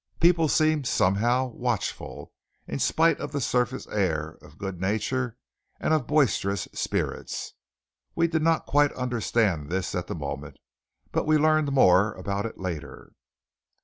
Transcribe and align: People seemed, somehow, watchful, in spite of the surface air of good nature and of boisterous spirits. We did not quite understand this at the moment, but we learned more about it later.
People 0.19 0.47
seemed, 0.47 0.87
somehow, 0.87 1.45
watchful, 1.49 2.33
in 2.67 2.79
spite 2.79 3.19
of 3.19 3.31
the 3.31 3.39
surface 3.39 3.85
air 3.85 4.35
of 4.41 4.57
good 4.57 4.81
nature 4.81 5.37
and 5.79 5.93
of 5.93 6.07
boisterous 6.07 6.63
spirits. 6.73 7.53
We 8.15 8.27
did 8.27 8.41
not 8.41 8.65
quite 8.65 8.91
understand 8.93 9.69
this 9.69 9.93
at 9.93 10.07
the 10.07 10.15
moment, 10.15 10.57
but 11.11 11.27
we 11.27 11.37
learned 11.37 11.71
more 11.71 12.13
about 12.15 12.47
it 12.47 12.57
later. 12.57 13.13